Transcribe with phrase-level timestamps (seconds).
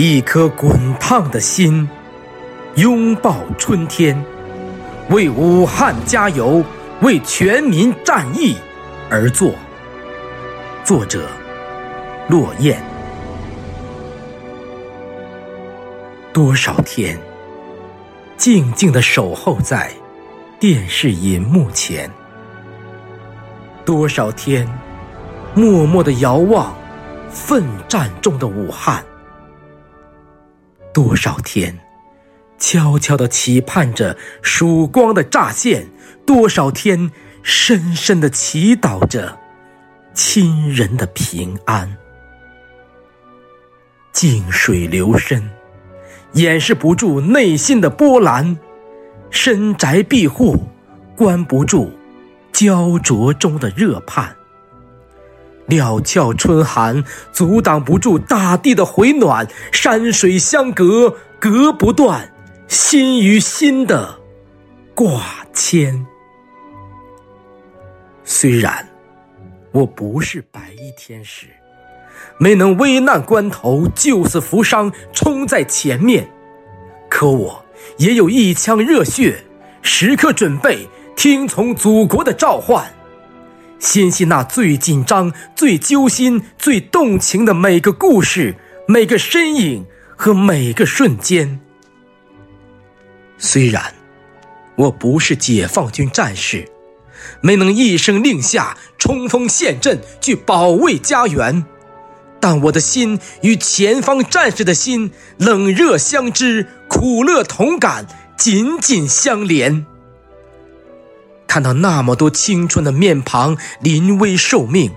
[0.00, 1.88] 一颗滚烫的心，
[2.76, 4.16] 拥抱春天，
[5.10, 6.62] 为武汉加油，
[7.00, 8.54] 为全民战役
[9.10, 9.52] 而作。
[10.84, 11.26] 作者：
[12.28, 12.80] 落雁。
[16.32, 17.18] 多少天，
[18.36, 19.90] 静静的守候在
[20.60, 22.08] 电视银幕前；
[23.84, 24.64] 多少天，
[25.56, 26.72] 默默的遥望
[27.28, 29.04] 奋战中的武汉。
[30.92, 31.78] 多少天，
[32.58, 35.86] 悄悄地期盼着曙光的乍现；
[36.26, 37.10] 多少天，
[37.42, 39.38] 深深地祈祷着
[40.14, 41.96] 亲人的平安。
[44.12, 45.48] 静水流深，
[46.32, 48.56] 掩饰不住内心的波澜；
[49.30, 50.68] 深宅闭户，
[51.14, 51.92] 关不住
[52.52, 54.34] 焦灼中的热盼。
[55.68, 62.32] 料峭春寒，阻挡不住大地的回暖；山水相隔，隔不断
[62.66, 64.18] 心与心的
[64.94, 66.06] 挂牵。
[68.24, 68.86] 虽然
[69.72, 71.46] 我不是白衣天使，
[72.38, 76.28] 没能危难关头救死扶伤冲在前面，
[77.10, 77.64] 可我
[77.98, 79.44] 也有一腔热血，
[79.82, 82.90] 时刻准备听从祖国的召唤。
[83.78, 91.60] 心系那最紧张、最揪心、最动情的每个故事、每个身影和每个瞬间。
[93.38, 93.94] 虽然
[94.76, 96.68] 我不是解放军战士，
[97.40, 101.64] 没能一声令下冲锋陷阵去保卫家园，
[102.40, 108.06] 但我的心与前方战士的心冷热相知、苦乐同感、
[108.36, 109.86] 紧紧相连。
[111.48, 114.92] 看到那么多青春的面庞临危受命，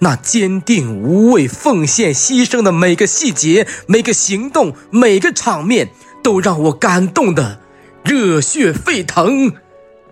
[0.00, 5.88] 那坚定无畏、奉献牺牲的每个细节、每个行动、每个场面，
[6.22, 7.60] 都让我感动的
[8.04, 9.54] 热血沸腾、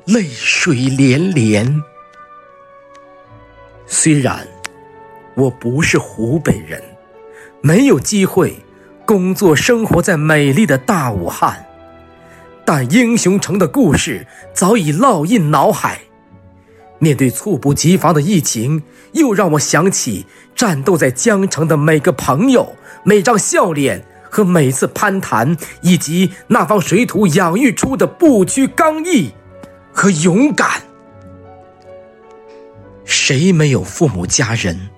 [0.06, 1.82] 泪水连连。
[3.86, 4.48] 虽然
[5.34, 6.82] 我不是湖北人，
[7.60, 8.62] 没有机会
[9.04, 11.66] 工作生活在美丽的大武汉。
[12.64, 16.00] 但英雄城的故事早已烙印脑海。
[16.98, 18.82] 面对猝不及防的疫情，
[19.12, 29.32] 又让我想起战斗在江城的每个朋友、每张笑脸和每次攀谈，以及那方水土养育出的不屈刚毅
[29.92, 30.82] 和勇敢。
[33.04, 34.88] 谁没有父母家人？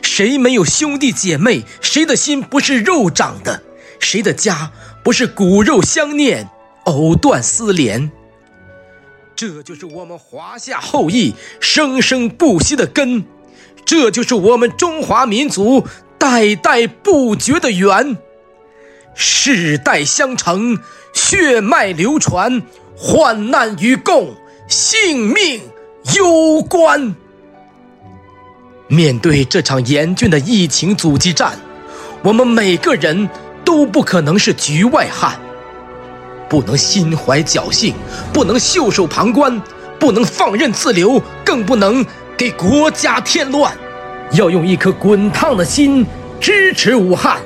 [0.00, 1.64] 谁没有兄弟姐妹？
[1.82, 3.62] 谁的心不是肉长的？
[4.00, 4.72] 谁的家
[5.04, 6.48] 不是骨肉相念？
[6.86, 8.10] 藕断丝连，
[9.34, 13.24] 这就是我们华夏后裔生生不息的根，
[13.84, 15.84] 这就是我们中华民族
[16.18, 18.16] 代代不绝的缘，
[19.14, 20.78] 世代相承，
[21.12, 22.62] 血脉流传，
[22.96, 24.34] 患难与共，
[24.68, 25.60] 性命
[26.14, 27.14] 攸关。
[28.88, 31.58] 面对这场严峻的疫情阻击战，
[32.22, 33.28] 我们每个人
[33.64, 35.40] 都不可能是局外汉。
[36.48, 37.94] 不能心怀侥幸，
[38.32, 39.60] 不能袖手旁观，
[39.98, 42.04] 不能放任自流，更不能
[42.36, 43.76] 给国家添乱。
[44.32, 46.04] 要用一颗滚烫的心
[46.40, 47.40] 支持武汉，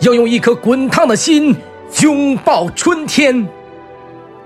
[0.00, 1.56] 要用一颗滚烫的心
[2.02, 3.46] 拥抱春天。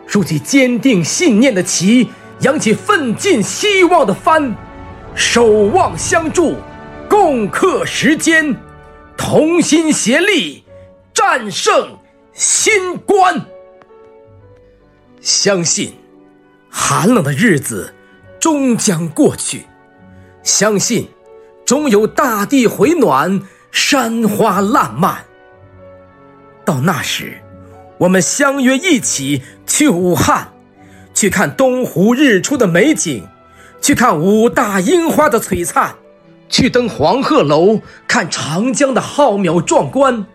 [0.06, 2.08] 竖起坚定信念的旗，
[2.40, 4.54] 扬起奋进希望的帆，
[5.14, 6.56] 守望相助，
[7.08, 8.56] 共克时艰，
[9.16, 10.64] 同心协力，
[11.14, 11.96] 战胜
[12.32, 13.44] 新冠。
[15.30, 15.94] 相信，
[16.68, 17.94] 寒冷的日子
[18.40, 19.60] 终将过去；
[20.42, 21.08] 相信，
[21.64, 23.40] 终有大地回暖，
[23.70, 25.24] 山花烂漫。
[26.64, 27.40] 到那时，
[27.98, 30.48] 我们相约一起去武汉，
[31.14, 33.28] 去看东湖日出的美景，
[33.80, 35.94] 去看武大樱花的璀璨，
[36.48, 40.26] 去登黄鹤楼看长江的浩渺壮观，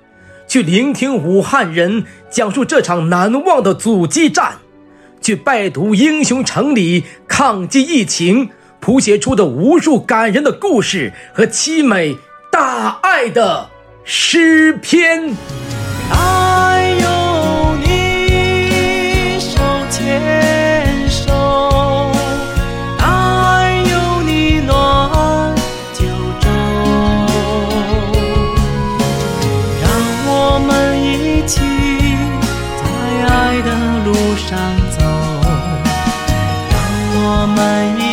[0.48, 4.60] 去聆听武汉人讲述这场难忘的阻击战。
[5.26, 8.48] 去拜读英雄城里抗击疫情
[8.80, 12.16] 谱写出的无数感人的故事和凄美
[12.52, 13.68] 大爱的
[14.04, 15.65] 诗篇。
[37.56, 38.05] mây